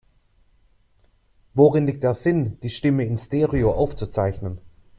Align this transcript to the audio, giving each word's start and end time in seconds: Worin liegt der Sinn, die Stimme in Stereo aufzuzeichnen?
Worin 1.53 1.85
liegt 1.85 2.01
der 2.03 2.15
Sinn, 2.15 2.57
die 2.63 2.71
Stimme 2.71 3.05
in 3.05 3.17
Stereo 3.17 3.71
aufzuzeichnen? 3.73 4.57